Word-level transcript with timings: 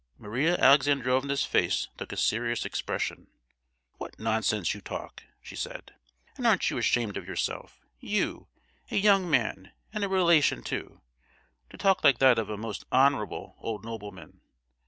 Maria 0.17 0.57
Alexandrovna's 0.57 1.45
face 1.45 1.87
took 1.95 2.11
a 2.11 2.17
serious 2.17 2.65
expression. 2.65 3.27
"What 3.99 4.17
nonsense 4.17 4.73
you 4.73 4.81
talk," 4.81 5.21
she 5.43 5.55
said; 5.55 5.93
"and 6.35 6.47
aren't 6.47 6.71
you 6.71 6.79
ashamed 6.79 7.17
of 7.17 7.27
yourself, 7.27 7.85
you, 7.99 8.47
a 8.89 8.95
young 8.95 9.29
man 9.29 9.73
and 9.93 10.03
a 10.03 10.09
relation 10.09 10.63
too—to 10.63 11.77
talk 11.77 12.03
like 12.03 12.17
that 12.17 12.39
of 12.39 12.49
a 12.49 12.57
most 12.57 12.83
honourable 12.91 13.55
old 13.59 13.85
nobleman! 13.85 14.41